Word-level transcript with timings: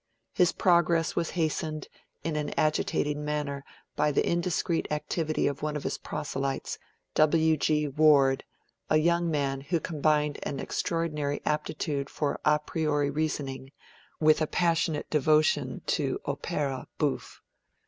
His 0.33 0.51
progress 0.51 1.15
was 1.15 1.29
hastened 1.37 1.87
in 2.23 2.35
an 2.35 2.49
agitating 2.57 3.23
manner 3.23 3.63
by 3.95 4.11
the 4.11 4.27
indiscreet 4.27 4.87
activity 4.89 5.45
of 5.45 5.61
one 5.61 5.75
of 5.75 5.83
his 5.83 5.99
proselytes, 5.99 6.79
W. 7.13 7.55
G. 7.55 7.87
Ward. 7.87 8.43
a 8.89 8.97
young 8.97 9.29
man 9.29 9.61
who 9.61 9.79
combined 9.79 10.39
an 10.41 10.59
extraordinary 10.59 11.39
aptitude 11.45 12.09
for 12.09 12.39
a 12.43 12.57
priori 12.57 13.11
reasoning 13.11 13.71
with 14.19 14.41
a 14.41 14.47
passionate 14.47 15.07
devotion 15.11 15.83
to 15.85 16.19
Opera 16.25 16.87
Bouffe. 16.97 17.39